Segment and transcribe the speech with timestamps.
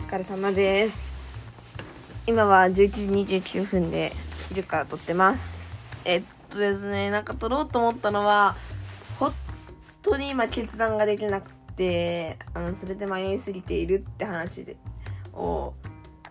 [0.00, 1.20] 疲れ様です。
[2.26, 3.06] 今は11時
[3.38, 4.12] 29分で
[4.48, 5.78] 昼から撮ってます。
[6.04, 8.56] えっとですねなんか撮ろうと思ったのは
[9.18, 9.32] 本
[10.02, 14.76] 当に今決断ができなくてあのそれで迷いすぎているって話で
[15.32, 15.74] を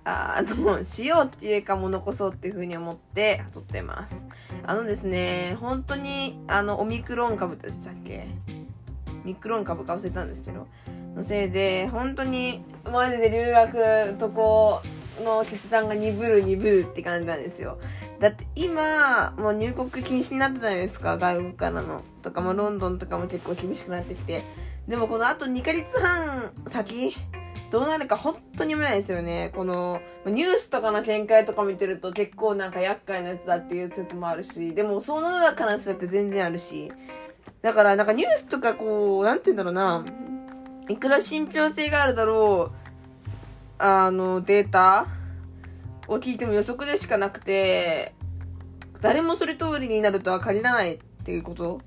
[0.03, 4.25] あの、しようっていうかも残そうっていう風に思って撮ってます。
[4.65, 8.27] あのですね、本当に、あの、オミクロン株でしたっけ？
[9.23, 10.67] ミクロン株か忘れたんですけど、
[11.15, 14.81] のせいで、本当に、マジで留学とこ
[15.23, 17.77] の決断が鈍る鈍るって感じなんですよ。
[18.19, 22.03] だって今、もう入国禁止になったじゃないですか、外国からの。
[22.21, 24.43] とか、もロンドンとかも結構厳しくなってきて。
[24.87, 27.15] でもこのあと2ヶ月半先、
[27.71, 29.51] どうなるか本当に読めないですよね。
[29.55, 36.91] この、ニュースとかの見解とか見てると結構なんか厄介なやつだっていう説もあるし、でもその中の説って全然あるし、
[37.61, 40.03] だからなんかニュースとかこう、なんて言うんだろうな、
[40.89, 42.78] いくら信憑性があるだろう、
[43.79, 45.07] あの、データ
[46.07, 48.13] を聞いても予測でしかなくて、
[49.01, 51.81] 誰もそれ通りになるとは限らないっていうこと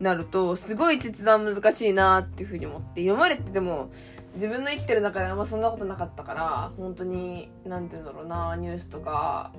[0.00, 3.90] なると、すごい決断難しいなっていうふうに思って、読まれてても、
[4.34, 9.52] 自分の生きてる中であんまそんなことなかったから、本当に、なんて言うんだろうな、ニュースとか、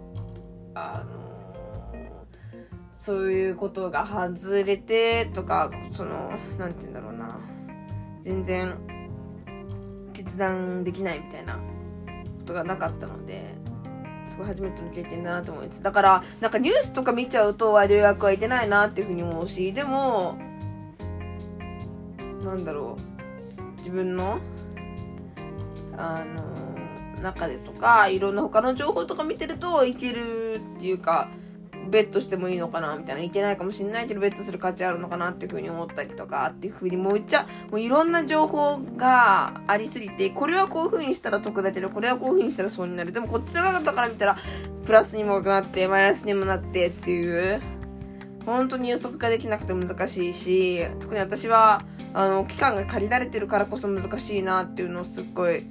[0.74, 1.32] あの
[2.98, 7.40] そういうことが外れてとか、その、なんて言うんだろうな、
[8.22, 8.76] 全然、
[10.12, 11.60] 決断できないみたいなこ
[12.46, 13.56] とがなかったので、
[14.30, 15.84] すごい初めての経験だなと思います。
[15.84, 20.38] だから、なんかニュースとか見ちゃうと、留学は行けないなっていうふうに思うし、でも、
[22.44, 24.40] なんだろう、自分の、
[25.98, 31.30] あの、中でとか、いろんな他の情報とか見てると、いけるっていうか、
[31.92, 33.22] ベッドしてもいいのかなみたいな。
[33.22, 43.12] いけないかもしんないけど、ベッドする価値あるのかなっていうふうに思ったりとか、っていうふうに、もういっちゃ、もういろんな情報がありすぎて、これはこういうふうにしたら得だけど、これはこういうふうにしたら損になる。
[43.12, 44.38] でもこっちの側から見たら、
[44.86, 47.62] プラスにもなって、マイナスにもなってっていう、
[48.46, 51.84] 本当に予測ができなくて難しいし、特に私は、
[52.14, 55.66] あの、期間が借りられてるからこそ難しいなっていうのをすっごい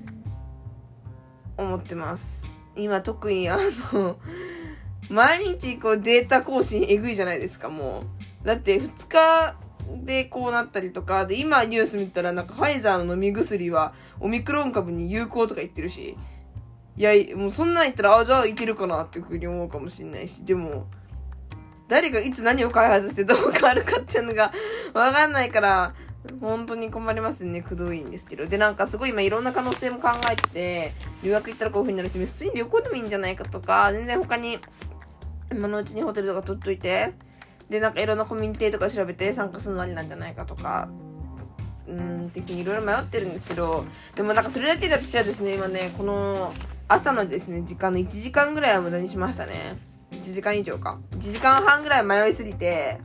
[1.56, 2.46] 思ってます。
[2.76, 3.58] 今特にあ
[3.92, 4.18] の
[5.10, 8.04] 毎日こうデータ更新えぐいじゃないですか、も
[8.44, 8.46] う。
[8.46, 9.56] だって2日
[10.04, 16.16] でこうなったりとか、で、今ニュース見たらなんかファイザーの飲み薬はオミクロン株に有効とか言ってるし、
[16.96, 20.86] いや、もうそんなん言ったら、あ、じゃあいけるかなっていうふうに思うかもしんないし、でも、
[21.88, 24.52] 誰がいつ何を開発してどう変わるかっていうのが
[24.94, 25.94] わかんないから、
[26.40, 27.62] 本当に困りますね。
[27.62, 28.46] くどいんですけど。
[28.46, 30.92] で、なんかすごい今いろんな可能性も考えてて、
[31.24, 34.58] 留学行ったらこういう風になるし、普通に旅行でもいいんじゃないかとか、全然他に、
[35.50, 37.12] 今のうちにホテルとか取っといて、
[37.68, 40.90] で、なんかいろんなコミュニティとか調べて参加するのありなんじゃないかとか、
[41.86, 43.84] うん、的にいろいろ迷ってるんですけど、
[44.16, 46.52] でもなんかそれだけで私はですね、今ね、この
[46.88, 49.76] 朝のですね、時間の1時間ぐらいは無駄にしましたね。
[50.10, 50.98] 1時間以上か。
[51.12, 53.00] 1時間半ぐらい迷いすぎて、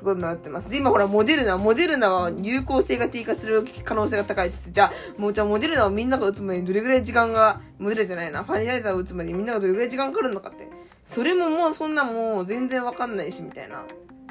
[0.00, 0.70] すごい迷ってます。
[0.70, 10.66] で、今ほら、モデルナ、モデルナは有効性が低下する可能性が高いって言って、じゃあ、もうじゃあモデルナをみんなが打つまでにどれぐらい時間が、モデルじゃないな、ファイザーを打つまでにみんながどれぐらい時間かかるのかって。
[11.04, 13.84] それももうそんなもう全然わかんないし、みたいな。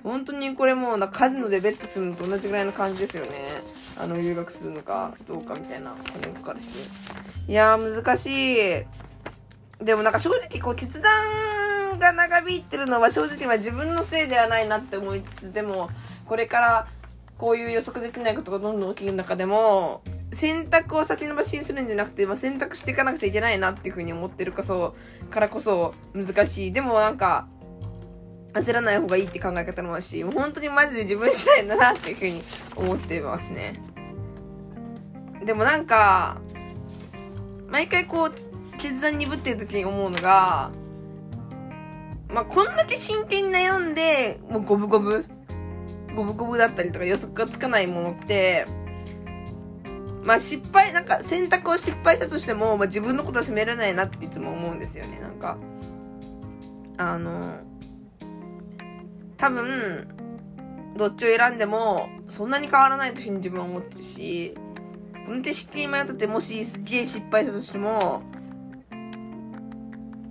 [0.04, 3.30] 本当にこれもう、なカジノでベットするのと同じぐらいの感じですよね。
[3.96, 6.70] あの、留学するのかどうかみたいな金かかるし。
[7.48, 8.26] いやー、難し
[9.84, 9.86] い。
[9.86, 11.59] でもなんか正直こう決断
[12.00, 15.90] が長引いてるのは正直は自分のせいではないなって思いつつ、でも、
[16.26, 16.88] これから
[17.38, 20.02] こういう予測できないことがどんどん起きる中でも、
[20.32, 26.72] 選択を先延ばしにするんじゃなくて、まあ、選択していかなくちゃいけないなっていうふうに思ってるかそう、からこそ難しい。
[26.72, 27.48] でもなんか、
[28.54, 32.44] 焦らない方がいいって考え方もあるし、もう本当にマジで自分したいんだなっていうふうに
[32.76, 33.80] 思ってますね。
[35.46, 36.42] でもなんか、
[37.68, 40.72] 毎回こう、決断鈍ってる時に思うのが、
[42.30, 45.26] まあ、こんだけ真剣に悩んで、もう五分五分、
[46.16, 48.68] 五分五分だったりとか予測がつかないものって、
[50.24, 55.58] まあ失敗、なんか選択を失敗したとしても、まあ自分のことは責められないなっていつも思うんですよね、なんか。
[56.98, 57.58] あの、
[59.38, 60.08] 多分、
[60.98, 64.54] どっちを選んでも、そんなに変わらないというふうに自分は思ってるし、
[65.26, 68.22] この手式に迷ってて、もしすげえ失敗したとしても、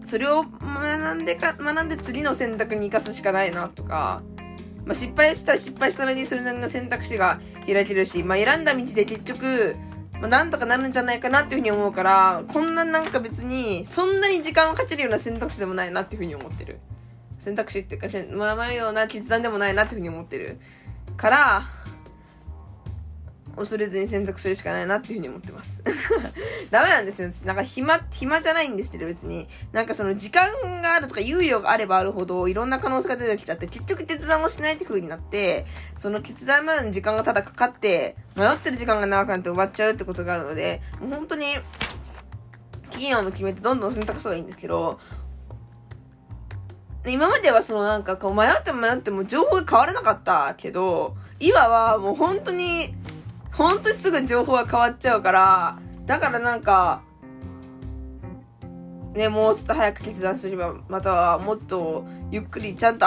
[0.02, 4.22] それを学んでか、学んで次の選択に生かすしかないなとか、
[4.84, 9.76] まあ、失敗したら失敗したらにそれなりの選択肢が開けるし、まあ、選んだ道で結局、
[10.20, 16.80] まあ、なんとかなるんじゃないかなっていうふうに思うから、こんななんか別に、そんなに時間をかけるような選択肢でもないなっていうふうに思ってる。
[17.38, 20.58] 選択肢っていうか、まあ、迷うような決断でもないなっていうふうに思ってる。
[21.16, 21.62] から、
[23.58, 25.82] 恐れずに選択するしかないなっていうふうに思ってます。
[26.70, 27.30] ダメなんですよ。
[27.44, 29.48] なんか暇、暇じゃないんですけど別に。
[29.72, 30.48] なんかその時間
[30.82, 35.66] があるとか猶予があればあるほどいろんな可能性が出てきちゃって結局決断をしないって風になって、
[35.96, 41.56] その決断までの時間がただかかって、迷ってる時間が長くなって終わっちゃうってことがあるので、もう本当に、
[42.90, 44.98] 期限を決めてどんどん選択した方がいいんですけど、
[47.06, 52.94] 今まではそのなんかこう迷っても迷っても情報が変わらなかったけど、今はもう本当に、
[53.58, 57.02] 本当にすぐ情報が変わっちゃうから、だからなんか、
[59.14, 63.06] ね、もうちょっと早く決断すれば、またはもっとゆっくりちゃんと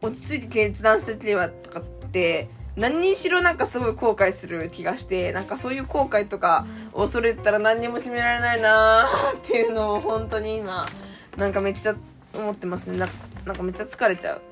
[0.00, 10.88] 落ち着いて決断してればとかって、何にしろなんかすごい後悔する気がして、なんかそういう後悔とか恐れたら何にも決められないなーっていうのを本当に今、
[11.36, 11.94] なんかめっちゃ
[12.34, 12.98] 思ってますね。
[12.98, 13.06] な
[13.44, 14.42] なんかめっちゃ疲れちゃう。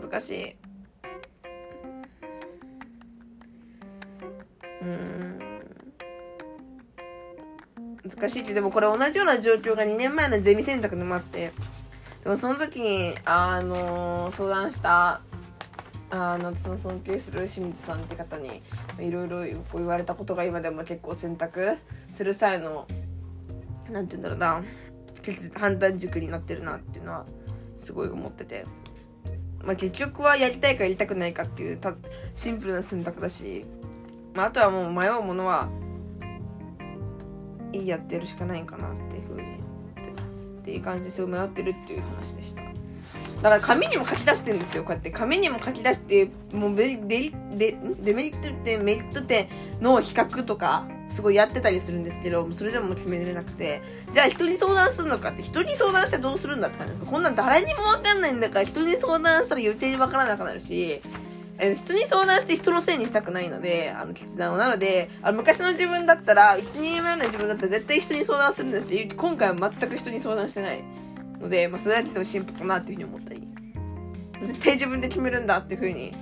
[0.00, 0.63] 難しい。
[4.84, 5.54] うん。
[8.08, 11.52] 難しいって、でもこれ同じような状況が2年前のゼミ選択でもあって、
[12.22, 15.22] でもその時に、あの相談した、
[16.10, 18.62] あの、私の尊敬する清水さんって方に、
[18.98, 21.78] いろいろ言われたことが今でも結構選択
[22.12, 22.86] する際の、
[23.90, 24.62] なんて言うんだろうな、
[25.58, 27.24] 判断軸になってるなっていうのは、
[27.78, 28.66] すごい思ってて。
[29.62, 31.94] まあ、結局はやりたいかやりたくないかっていうた
[32.34, 33.64] シンプルな選択だし、
[34.34, 35.68] まあ、あとはもう迷うものは
[37.72, 39.54] いいやってやるしかないんかなっていうふうに思
[40.00, 40.48] ってます。
[40.50, 42.62] っていう感じですごい迷ってるっていう話でした。
[43.42, 45.10] だから紙にも書き出してるんですよこうやって。
[45.10, 49.48] 紙にも書き出してもうデデリデデメリット点メリット点
[49.80, 53.82] の比較とかすごいやってたりするんですけどそれでも決めれなくて。
[54.12, 57.04] じゃあ人に相談するのかって人に相談してどうするんだって感じです。
[57.04, 61.02] こんなん誰にも分かんないんだから人に相談したら余計に分からなくなるし
[61.58, 64.56] え人に相談して人のせいにしたくないので、あの、決断を。
[64.56, 70.84] なので、あの昔の自分だったら、1年前の自分だったら絶対人に相談するんですけど、今回は全く人に相談してない
[71.40, 73.48] ので、まあ、それだけでも進歩かなっていうふうに思ったり。
[74.42, 76.12] 絶対自分で決めるんだっていうふうに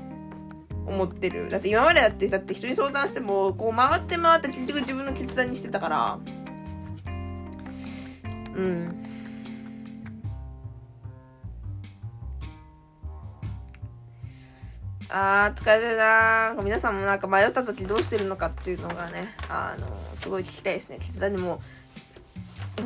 [0.87, 1.49] 思ってる。
[1.49, 6.19] だって今までだって、だって人に相談しても、こう回って回って結局自分の決断にしてたから、
[8.55, 9.02] うん。
[15.15, 19.29] あー疲れるなー皆さんもなんか迷った時どうしてるのかっていうのがね。
[19.49, 19.87] あの
[20.17, 20.99] すごい聞きたいですね。
[21.01, 21.61] 決断でも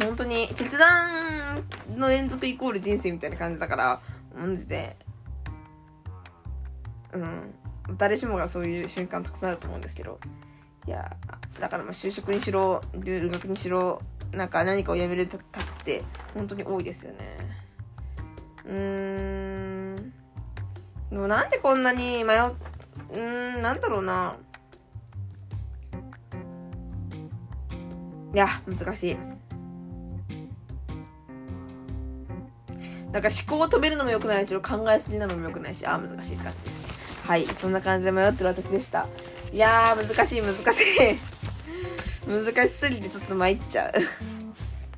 [0.02, 1.62] 本当に決断
[1.96, 4.00] の連続イコール人生みたいな感じだから
[4.34, 4.96] マジで
[7.12, 7.54] うん
[7.96, 10.18] 誰しもがそういう瞬間たくさんあると思うんですけど。
[10.86, 11.16] いや
[11.60, 14.00] だからまあ就職にしろ留学にしろ
[14.32, 16.02] なんか何かをやめる立つって
[16.32, 17.36] 本当に多いですよね。
[18.64, 19.05] うーん。
[21.16, 22.52] でもなんでこんなに迷う、
[23.14, 24.36] うん、なんだろうな。
[28.34, 29.16] いや、難しい。
[33.12, 37.26] なんか思考を止めるのも良くないけど考えすぎなのも良くないし、あー難しいって感じです。
[37.26, 39.06] はい、そんな感じで迷ってる私でした。
[39.54, 41.18] いやー、難しい、難しい。
[42.28, 43.92] 難しすぎてちょっと参っちゃう。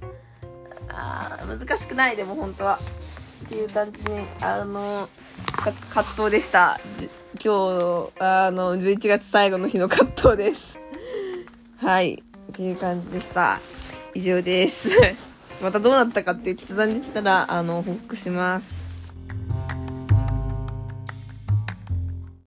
[0.91, 2.81] あー、難しくない、でも本当は。
[3.44, 5.08] っていう感じに、あの
[5.55, 6.79] 葛藤でした。
[7.43, 10.78] 今日、あの、11月最後の日の葛藤です。
[11.76, 12.14] はい。
[12.14, 13.61] っていう感じでした。
[14.14, 14.90] 以上です。
[15.62, 18.88] またどうなったかっていう決断できたら、あの、報告します。